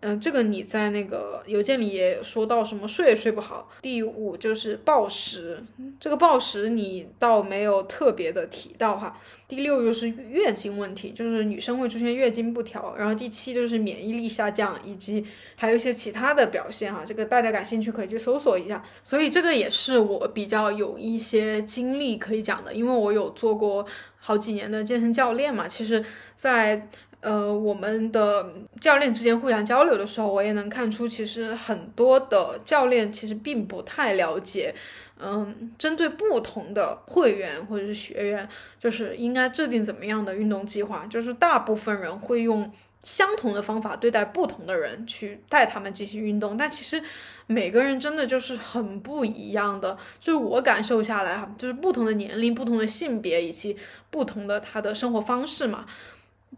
[0.01, 3.67] 嗯，这个你在那个邮件里也说到什么睡也睡不好。
[3.81, 5.63] 第五就是暴食，
[5.99, 9.19] 这个暴食你倒没有特别的提到哈。
[9.47, 12.95] 第六就是月经问题，就是女生会出现月经不调。
[12.95, 17.03] 然后第七就是免疫力下降，以及还有一些其他的表现哈。
[17.03, 18.83] 这个大家感兴趣可以去搜索一下。
[19.03, 23.83] 所以这个也是我比较有一些经历可以讲的，因为我有做过。
[24.25, 26.01] 好几年的健身教练嘛，其实，
[26.33, 26.87] 在
[27.23, 34.75] 呃我们的教练之间互相交流的时候，我也能看出，其实很多的教练其实并不太了解，
[35.19, 38.47] 嗯，针对不同的会员或者是学员，
[38.79, 42.71] 就是应该制定怎么样的运动计划，就是大部分人会用。
[43.03, 47.03] 相同的方法对待不同的人，去带他们进行运动，但其实
[47.47, 49.97] 每个人真的就是很不一样的。
[50.21, 53.75] 就是我感受下来哈，就是不同的年龄、不同的性别以及
[54.09, 55.85] 不同的他的生活方式嘛，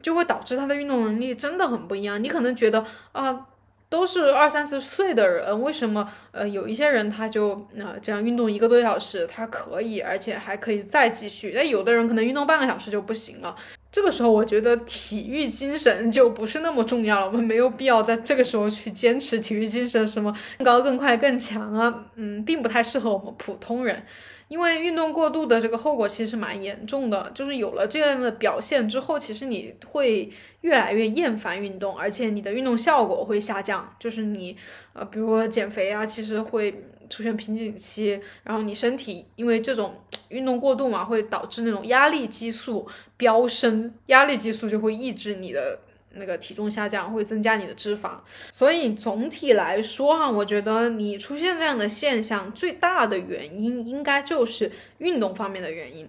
[0.01, 2.23] 就会导致他的运动能力真的很不一样。
[2.23, 3.47] 你可能觉得啊。
[3.87, 13.55] 都是二三十岁的人，为什么呃有一些人他就呃这样运动一个多小时他可以，而且还可以再继续，那有的人可能运动半个小时就不行了。
[13.91, 24.03] 这个时候我觉得体育精神就不是那么重要了，我们没有必要在这个时候去坚持体育精神，什么更高、更快、更强啊，嗯，并不太适合我们普通人。
[24.47, 30.31] 因为运动过度的这个后果其实蛮严重的，就是有了这样的表现之后，其实你会
[30.61, 33.95] 越来越厌烦运动，而且你的运动效果会下降。
[33.99, 34.55] 就是你，
[34.93, 39.95] 呃，比如说减肥啊，其实会出现瓶颈期，然后你身体因为这种
[40.29, 45.79] 运动过度嘛，会导致那种压力激素飙升，压力激素就会抑制你的。
[46.15, 48.11] 那个体重下降会增加你的脂肪，
[48.51, 56.07] 所以总体来说哈，我觉得你出现这样的现象最大的原因应该就是运动方面的原因，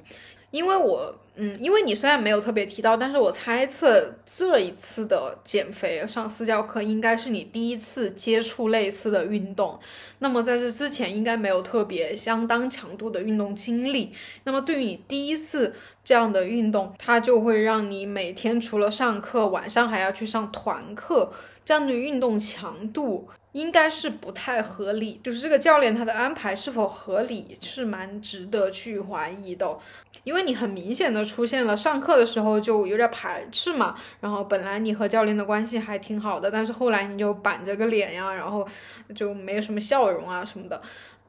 [0.50, 1.14] 因为我。
[1.38, 9.78] 嗯，因为你虽然没有特别提到，但是我猜测这一次的减肥上私教课应该是你第一次接触类似的运动，
[10.20, 14.14] 那么在这之前应该没有特别相当强度的运动经历，
[14.44, 15.74] 那么对于你第一次
[16.06, 21.32] 这样的运动，它就会让你每天除了上课，晚上还要去上团课，
[21.64, 23.28] 这样的运动强度。
[23.52, 29.78] 应该是不太合理，就是这个教练他的安排是否合理，是蛮值得去怀疑的。
[30.24, 38.68] 因为你很明显的出现了上课的时候就有点排斥嘛，然后本来你和教练的关系还挺好的，但是后来你就板着个脸呀，然后
[39.14, 40.82] 就没有什么笑容啊什么的，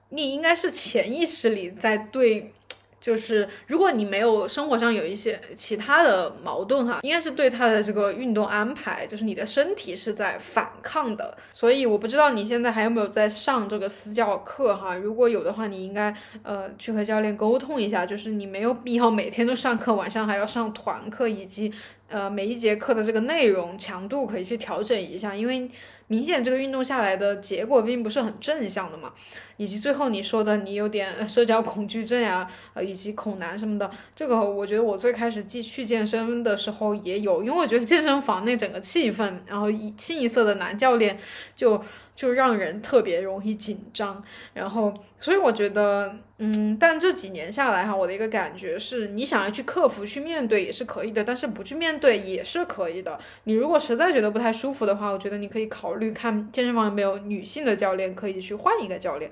[0.10, 2.54] 你应该是潜意识里在对。
[3.00, 11.38] 就是如果你没有生活上有一些其他的矛盾哈，应该是对他的这个运动安排，就是你的身体是在反抗的。
[11.54, 21.72] 所以我不知道你现在还有没有在上这个私教课哈，如果有的话，你应该呃去和教练沟通一下，就是你没有必要每天都上课，晚上还要上团课，以及
[22.10, 25.70] 呃每一节课的这个内容强度可以去调整一下，因为。
[26.08, 29.14] 明显这个运动下来的结果并不是很正向的嘛，
[29.58, 41.20] 以及最后你说的你有点社交恐惧症呀，呃，以及恐男什么的，这个我觉得我最开始既去健身的时候也有，因为我觉得健身房那整个气氛，然后一清一色的男教练
[41.56, 41.84] 就。
[42.18, 44.24] 就让人特别容易紧张，
[44.56, 53.20] 然后，所以我觉得，嗯，但这几年下来哈，我的一个感觉是，你想要去克服、去面对也是可以的，但是不去面对也是可以的。
[53.44, 59.30] 你如果实在觉得不太舒服的话，我觉得你可以考虑看健身房有没有女性的教练，可以去换一个教练。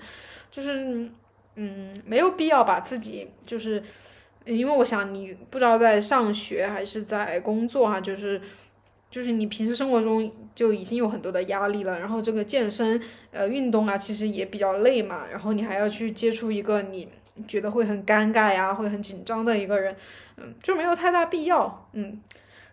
[0.52, 1.10] 就是，
[1.56, 3.82] 嗯，没有必要把自己，就是，
[4.46, 8.40] 因为我想你不知道在上学还是在工作哈，就是。
[9.16, 13.02] 就是你平时生活中就已经有很多的压力了，然后这个健身
[13.32, 17.08] 呃运动啊，其实也比较累嘛，然后你还要去接触一个你
[17.48, 19.96] 觉得会很尴尬呀，会很紧张的一个人，
[20.36, 22.20] 嗯，就没有太大必要，嗯，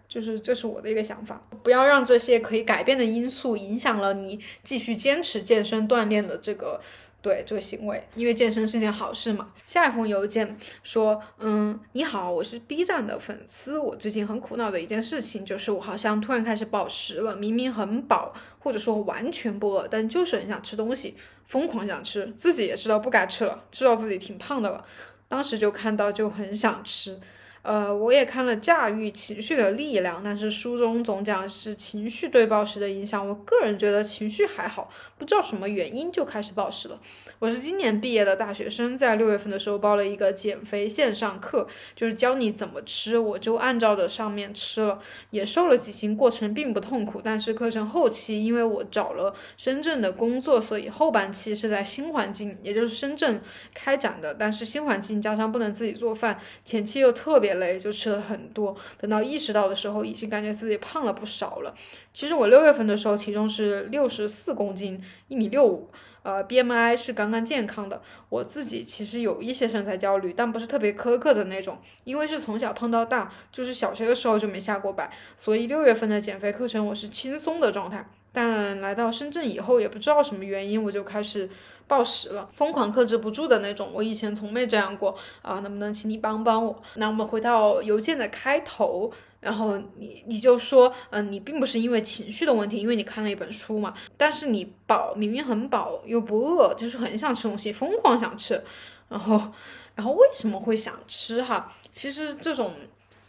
[0.09, 6.81] 就是这是我的一个想法，不要让这些可以改变的因素影响了你继续坚持健身锻炼的这个。
[7.22, 9.48] 对这个行为，因为健身是件好事嘛。
[9.66, 13.78] 下一封邮件说，嗯，你好，我是 B 站的粉丝。
[13.78, 17.37] 我最近很苦恼的一件事情就是，我好像突然开始暴食了。
[17.37, 21.14] 明明很饱，或者说完全不饿，但就是很想吃东西，
[21.46, 22.26] 疯狂想吃。
[22.37, 24.85] 自己也知道不该吃了，知道自己挺胖的了，
[25.28, 27.20] 当时就看到就很想吃。
[27.62, 33.27] 呃，我也看了《驾驭情绪的力量》，但是书中总讲是情绪对暴食的影响。
[33.27, 37.01] 我个人觉得情绪还好，不知道什么原因就开始暴食了。
[37.38, 47.20] 我是今年毕业的大学生，在六月份的时候报了一个减肥线上课，就是教你怎么吃，我就按照着上面吃了，也瘦了几斤，过程并不痛苦。
[47.22, 53.40] 但是课程后期，因为我找了深圳的工作，所以后半期是在新环境，也就是深圳
[53.75, 54.35] 开展的。
[54.35, 58.76] 但是新环境加上不能自己做饭，前期又特别累，就吃了很多。
[58.98, 61.74] 等到意识到的时候，已经感觉自己胖了不少了。
[62.12, 65.88] 其实我六月份的时候体重是六十四公斤，一米六五。
[66.24, 68.00] 呃，BMI 是刚刚健康的。
[68.28, 78.08] 我自己其实有一些身材焦虑，但不是特别苛刻的那种，因为是从小胖到大，就是小学的时候就没下过百，所以六月份的减肥课程我是轻松的状态。
[78.30, 81.50] 但来到深圳以后，也不知道什么原因，我就开始
[81.87, 83.90] 暴食了，疯狂克制不住的那种。
[83.92, 86.83] 我以前从没这样过啊，能不能请你帮帮我？
[86.95, 89.12] 那我们回到邮件的开头。
[89.40, 93.92] 然后你你就说，嗯，你并不是因为情绪的问题，因为你看了一本书嘛。
[94.16, 98.62] 但是你饱，明明很饱又不饿，就是很想吃东西，疯狂想吃。
[99.09, 99.51] 然后，
[99.97, 101.75] 然后为什么会想吃哈？
[101.90, 102.73] 其实这种，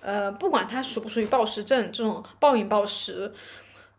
[0.02, 3.34] 呃，不管它属不属于暴食症，这种暴饮暴食，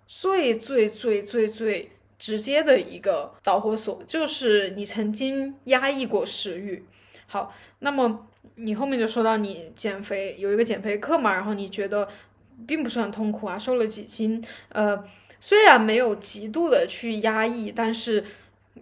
[0.07, 1.91] 最最最最最
[2.25, 6.83] 直接的一个导火索就是你曾经压抑过食欲。
[7.27, 8.27] 好，那么。
[8.57, 12.09] 你后面就说到你减肥有一个减肥课嘛，然后你觉得
[12.67, 15.03] 并不是很痛苦啊，瘦了几斤，呃，
[15.41, 18.25] 虽然没有极度的去压抑，但是。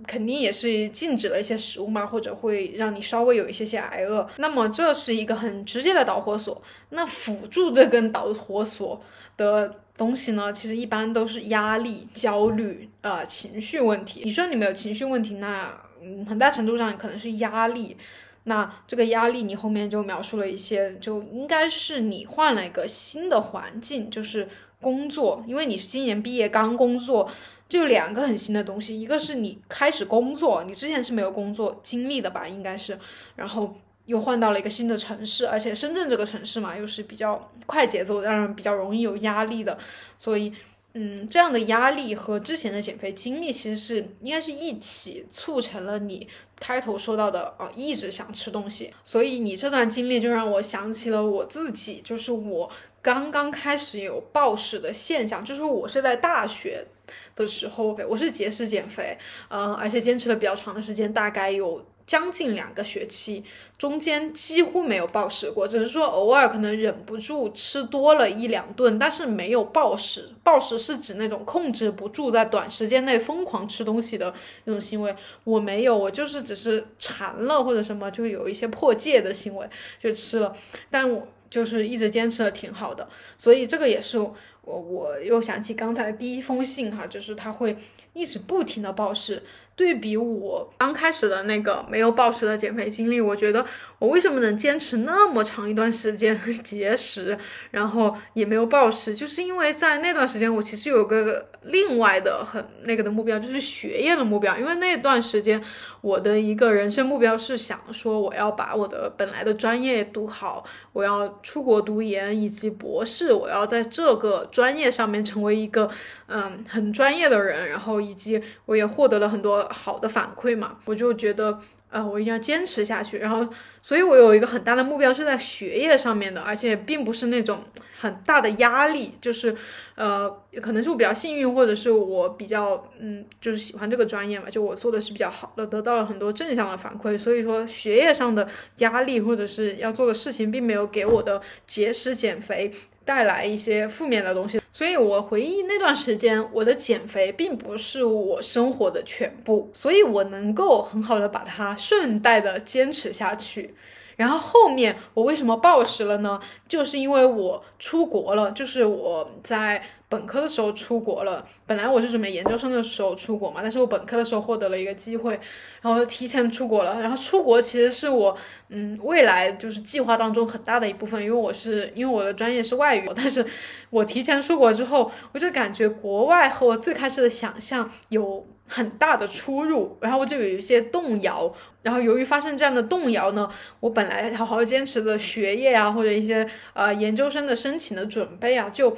[0.06, 4.26] 肯定也是禁止了一些食物嘛，或者会让你稍微有一些些挨饿。
[4.38, 6.60] 那么这是一个很直接的导火索。
[6.88, 9.00] 那辅助这根导火索
[9.36, 14.22] 的东西呢，其实一般都是压力、焦虑、呃情绪问题。
[14.24, 15.80] 你说你没有情绪问题，那
[16.26, 17.96] 很大程度上可能是压力。
[18.42, 24.48] 那这个压力你后面就描述了一些，就应该是你换了一个新的环境，就是
[24.80, 27.30] 工作，因为你是今年毕业刚工作。
[27.68, 32.98] 就两个很新的东西，一个是你开始工作，你之前是没有工作经历的吧，应该是，
[33.34, 33.74] 然后
[34.06, 39.78] 又换到了一个新的城市，而且深圳这个城市嘛，又是比较快节奏，让人比较容易有压力的，
[40.16, 40.52] 所以，
[40.94, 46.26] 嗯，这样的压力和之前的减肥经历其实是应该是一起促成了你
[46.58, 56.86] 开头说到的啊，一直想吃东西，所以你这段经历就让我想起了我自己，就是我刚刚开始有暴食的现象，就是我是在大学。
[57.34, 63.44] 的时候，我是节食减肥，嗯，而且坚持了比较长的时间，大概有将近两个学期，
[63.78, 70.30] 中间几乎没有暴食过，只是说偶尔可能忍不住吃多了一两顿，但是没有暴食。
[70.42, 74.34] 暴食是指那种控制不住在短时间内疯狂吃东西的
[74.64, 79.66] 那种行为，我没有，我就是只是馋了或者什么，就有一些破戒的行为
[80.00, 80.54] 就吃了，
[80.90, 84.18] 但我就是一直坚持的挺好的，所以这个也是。
[84.64, 87.76] 我我又想起刚才的第一封信哈，就是他会
[88.12, 89.42] 一直不停的暴食。
[89.82, 93.66] 对比我刚开始的那个没有暴食的减肥经历，我觉得
[94.02, 97.38] 我为什么能坚持那么长一段时间 节食，
[97.70, 104.58] 然后也没有暴食，就是因为在那段时间我其实有个另外的很那个的目标，就是学业的目标。
[104.58, 105.62] 因为那段时间
[106.00, 115.88] 我的一个人生目标是想说我要把我的本来的专业读好，我要出国读研以及博士，我要在这个专业上面成为一个
[116.26, 119.52] 嗯很专业的人，然后以及我也获得了很多。
[119.70, 121.58] 好的反馈嘛，我就觉得，
[121.92, 123.18] 呃，我一定要坚持下去。
[123.18, 123.46] 然后，
[123.82, 127.62] 所以我有一个很大的目标是在学业上面的，而且并不是那种
[128.00, 129.54] 很大的压力，就是，
[129.94, 130.28] 呃，
[130.60, 137.16] 可能是我比较幸运，或者是我比较，嗯，就是喜欢这个专业嘛，就我做的是比较好的，得到了很多正向的反馈。
[137.18, 142.72] 所以说，学业上的压力或者是要做的事情，并没有给我的节食减肥。
[143.04, 153.74] 带来一些负面的东西，所以我回忆那段时间，我的减肥并不是我生活的全部，所以我能够很好的把它顺带的坚持下去。
[154.16, 156.40] 然后后面我为什么暴食了呢？
[156.68, 159.82] 就是因为我出国了，就是我在。
[160.12, 165.40] 本科的时候出国了，本来我是准备研究生的时候出国嘛，但是我本科的时候获得了一个机会，
[165.80, 167.00] 然后提前出国了。
[167.00, 168.36] 然后出国其实是我
[168.68, 173.42] 嗯未来就是计划当中很大的一部分，因为我是因为我的专业是外语，但是
[173.88, 181.54] 我提前出国之后，我就感觉国外和我最开始的想象有很大的出入，然后我就有一些动摇。
[181.82, 183.48] 然后由于发生这样的动摇呢，
[183.80, 188.96] 我本来好好坚持的学业啊，或者一些呃研究生的申请的准备啊，就。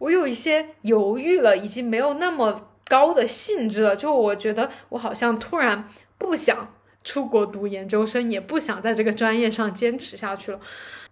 [0.00, 3.96] 我有一些犹豫了，已经没有那么高的兴致了。
[3.96, 10.60] 就我觉得，我好像突然不想出国读研究生，也不想在这个专业上坚持下去了。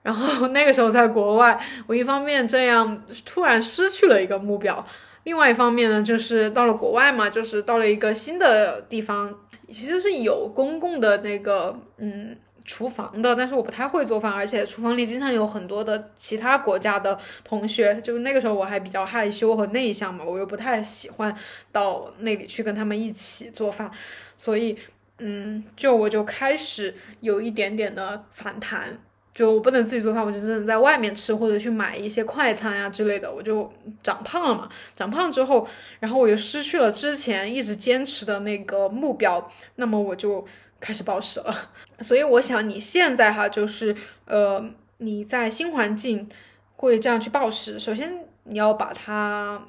[0.05, 4.87] 然后那个时候在国外，我一方面这样突然失去了一个目标，
[5.27, 9.35] 另外一方面呢，就是到了国外嘛，就是到了一个新的地方，
[9.69, 12.37] 其实是有公共的那个，嗯。
[12.69, 21.33] 厨房的，但是我不太会做饭，而且厨房里经常有很多的其他国家的同学，就是那个时候我还比较害羞和内向嘛，我又不太喜欢
[21.71, 23.89] 到那里去跟他们一起做饭，
[24.37, 24.77] 所以，
[25.19, 28.99] 嗯，就我就开始有一点点的反弹，
[29.37, 33.73] 就我不能自己做饭，我就只能在外面吃或者去买一些快餐呀之类的，我就
[34.03, 35.69] 长胖了嘛，长胖之后，
[36.01, 40.45] 然后我又失去了之前一直坚持的那个目标，那么我就。
[40.79, 41.71] 开始暴食了，
[42.01, 44.63] 所以我想你现在哈，就是呃，
[44.99, 46.29] 你在新环境
[46.77, 49.61] 会这样去暴食，首先你要把它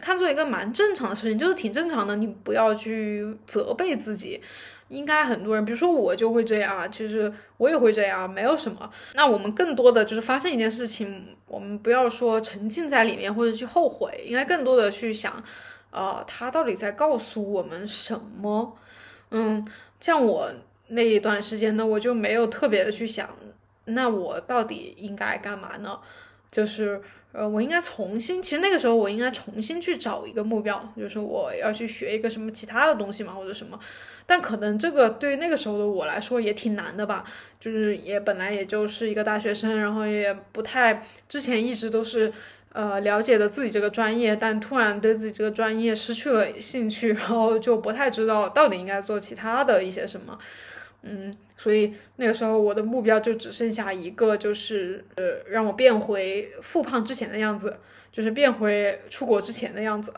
[0.00, 4.40] 看作一个蛮正常的事情，就是挺正常的，你不要去责备自己。
[4.88, 8.90] 应该很多人，比如说我就会这样，其实我也会这样，没有什么。
[9.14, 15.42] 那我们更多的就是发生一件事情，我们不要说沉浸在里面或者去后悔，应该更多的去想，
[15.90, 18.76] 呃，他到底在告诉我们什么？
[19.30, 19.66] 嗯。
[20.00, 20.52] 像我
[20.88, 23.26] 那一段时间呢，我就没有特别的去想，
[23.86, 25.98] 那我到底应该干嘛呢？
[26.50, 27.00] 就是，
[27.34, 33.78] 呃，我应该重新，其实那个时候我应该重新去找一个目标，就是我要去学一个什么其他的东西嘛，或者什么。
[34.24, 37.24] 但可能这个对那个时候的我来说也挺难的吧，
[37.58, 42.32] 就是也本来也就是一个大学生，然后也不太，之前一直都是。
[42.74, 50.36] 呃，了解的自己这个专业，但突然对自己这个专业失去了兴趣，然后就不太知道到底应该做其他的一些什么。
[51.04, 57.78] 嗯，所以那个时候我的目标就只剩下一个，就是呃，让我变回复胖之前的样子，
[58.10, 60.12] 就是变回出国之前的样子。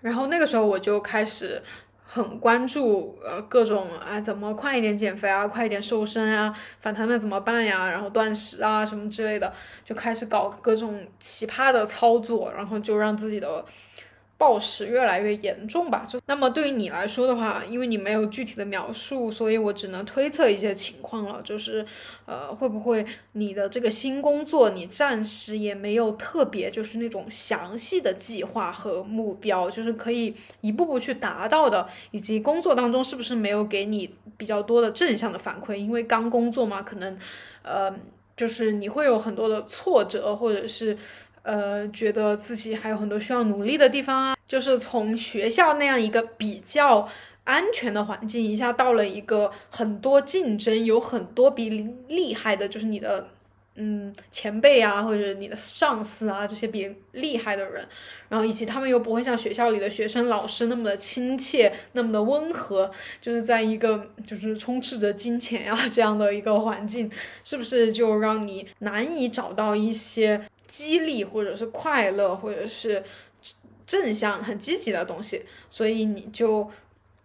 [0.00, 1.62] 然后那个时候我就开始。
[2.06, 7.90] 很关注呃各种啊怎么快一点减肥啊，快一点瘦身啊，反弹了怎么办呀？
[7.90, 9.52] 然后断食啊什么之类的，
[9.84, 13.64] 就开始搞各种奇葩的操作，然后就让自己的。
[14.36, 16.04] 暴食越来越严重吧？
[16.08, 21.40] 就那么对于你来说的话，因为你没有具体的描述，所以我只能推测一些情况了。
[21.42, 21.86] 就是，
[22.26, 31.88] 呃，会不会你的这个新工作，你暂时也没有特别就是那种详细的计划和目标，就是可以一步步去达到的？
[32.10, 35.76] 以及工作当中是不是没有给你比较多的正向的反馈？
[35.76, 37.16] 因为刚工作嘛，可能，
[37.62, 37.94] 呃，
[38.36, 40.98] 就是你会有很多的挫折，或者是。
[41.44, 47.06] 呃，觉得自己还有很多需要努力的地方啊，就是从学校那样一个比较
[47.44, 51.68] 安全的环境，一下到了一个很多竞争，有很多比
[52.08, 53.28] 厉害的，就是你的
[53.74, 57.86] 嗯前辈啊，或者你的上司啊，这些比厉害的人，
[58.30, 62.90] 然后以及他们又不会像学校里的学生老师那么的亲切，那么的温和，
[63.20, 67.10] 就是在一个就是充斥着金钱呀这样的一个环境，
[67.44, 70.40] 是不是就让你难以找到一些？
[70.74, 73.00] 激励或者是快乐，或者是
[73.86, 76.68] 正向、很积极的东西，所以你就，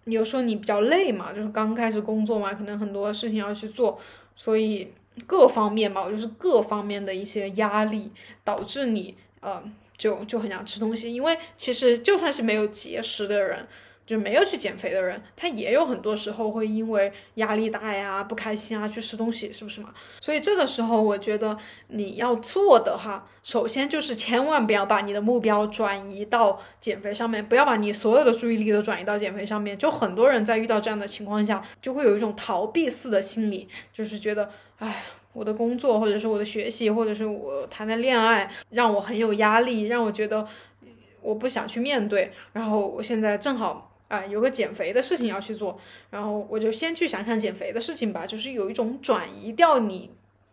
[0.03, 3.99] 你又说你比较累嘛，就是刚开始工作嘛，可能很多事情要去做，
[4.35, 4.93] 所以
[5.25, 8.11] 各方面吧，就是各方面的一些压力，
[8.43, 9.63] 导致你呃，
[9.97, 13.67] 就就很想吃东西，因为其实就算是没有节食的人。
[14.09, 19.93] 就没有去减肥的人，他也有很多时候会因为压力大呀、不开心啊去吃东西，是不是嘛？
[20.19, 21.55] 所以这个时候，我觉得
[21.89, 29.77] 你要做的哈，首先就是千万不要把你的目标转移到减肥上面，不要把你所有的注意力都转移到减肥上面。
[29.77, 34.49] 就很多人在遇到这样的情况下，就会有一种逃避似的心理，就是觉得，
[34.79, 35.03] 哎，
[35.33, 40.47] 我的工作或者是我的学习或者是我谈的恋爱让我很有压力，让我觉得
[41.21, 43.85] 我不想去面对，然后我现在正好。
[44.09, 45.79] 啊，有个减肥的事情要去做，
[46.09, 50.11] 然后我就先去想想减肥的事情吧，就是有一种转移掉你。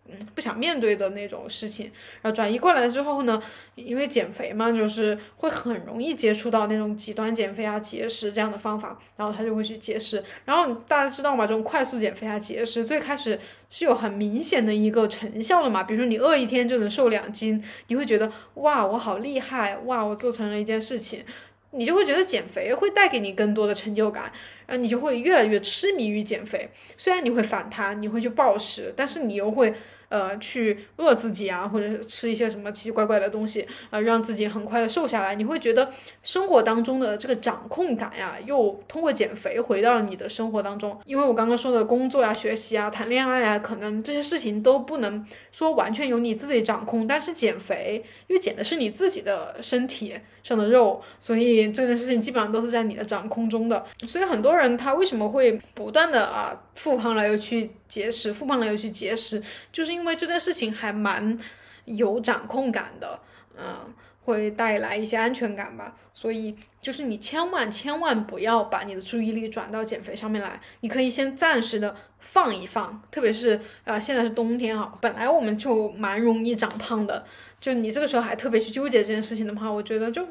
[0.08, 1.86] 嗯，不想面对的那种事情，
[2.22, 3.42] 然后转移过来之后呢，
[3.74, 10.22] 因为减肥嘛，就是会很容易接触到那种极端减肥啊、节食这样的方法，然后他就会去节食。
[10.44, 11.44] 然后大家知道吗？
[11.44, 13.36] 这种快速减肥啊、节食，最开始
[13.68, 15.82] 是有很明显的一个成效的嘛。
[15.82, 21.24] 比如说你饿一天就能瘦两斤，你会觉得哇，我好厉害，哇，我做成了一件事情，
[21.70, 24.32] 你就会觉得减肥会带给你更多的成就感，
[24.66, 26.70] 然后你就会越来越痴迷于减肥。
[26.96, 29.74] 虽然你会反弹，你会去暴食，但是你又会。
[30.08, 35.34] 呃，去饿自己啊，或者吃一些什么奇奇怪怪的东西，呃，让自己很快的瘦下来。
[35.34, 35.90] 你会觉得
[36.22, 40.96] 生活当中的这个掌控感呀，又通过减肥回到了你的生活当中。
[41.04, 47.04] 因为我刚刚说的工作呀、学习啊、谈恋爱啊，可能这些事情都不能说完全由你自己掌控。
[47.04, 50.14] 但是减肥，因为减的是你自己的身体
[50.46, 53.84] 上的肉，所以这件事情基本上都是在你的掌控中的。
[54.06, 57.70] 所以很多人他为什么会不断的啊复胖了又去？
[57.88, 59.40] 节食，复胖了又去节食，
[59.70, 61.38] 就是因为这件事情还蛮
[61.84, 63.20] 有掌控感的，
[63.56, 63.94] 嗯，
[64.24, 65.94] 会带来一些安全感吧。
[66.12, 77.24] 所以就是你千万千万不要把你的注意力转到减肥上面来，你可以先暂时的放一放，特别是呃现在是冬天啊，本来我们就蛮容易长胖的，
[77.66, 80.24] 就你这个时候还特别去纠结这件事情的话，我觉得就。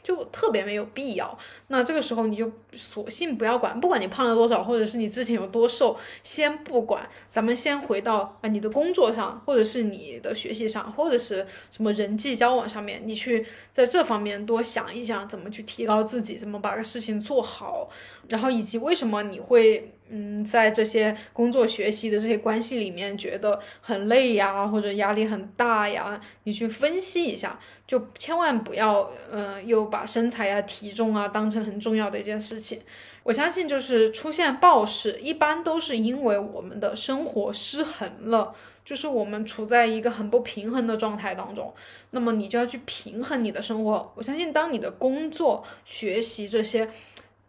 [0.00, 1.38] 就特别没有必要，
[1.68, 17.88] 那这个时候你就索性不要管，不管你胖了多少，或者是你之前有多瘦，先不管，咱们先回到啊你的工作上，或者是你的学习上，或者是什么人际交往上面，你去在这方面多想一想，怎么去提高自己，怎么把个事情做好，
[18.28, 19.92] 然后以及为什么你会。
[20.14, 32.78] 嗯，在这些工作、学习的这些关系里面，觉得很累呀，或者压力很大呀，你去分析一下，就千万不要，嗯，又把身材呀、体重啊当成很重要的一件事情。
[33.22, 38.54] 我相信，就是出现暴食，一般都是因为我们的生活失衡了，
[38.84, 41.72] 就是我们处在一个很不平衡的状态当中。
[42.10, 44.12] 那么你就要去平衡你的生活。
[44.14, 46.90] 我相信，当你的工作、学习这些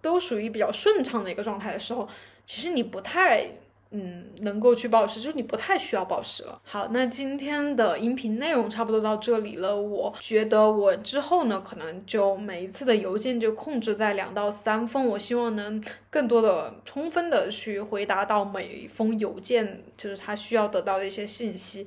[0.01, 2.07] 都属于比较顺畅的一个状态的时候。
[2.45, 3.45] 其实你不太，
[3.91, 6.59] 嗯，能够去暴食，就是你不太需要暴食了。
[6.63, 9.75] 好，那今天的音频内容差不多到这里了。
[9.75, 21.85] 我觉得我之后呢，可能就每一次的邮件就控制在两到三封，我希望能更多的、充分的去回答到每一封邮件，就是他需要得到的一些信息。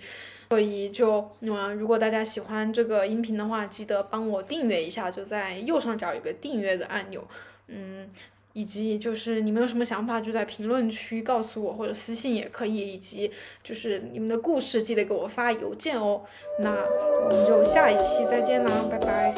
[0.51, 7.27] 所以就嗯，如果大家喜欢这个音频的话，记得帮我订阅一下，就在右上角有个订阅的按钮，
[7.67, 8.09] 嗯。
[8.57, 13.31] 以及就是你们有什么想法就在评论区告诉我或者私信也可以以及
[13.63, 16.23] 就是你们的故事记得给我发邮件哦。
[16.61, 19.35] 那我们就下一期再见啦拜拜。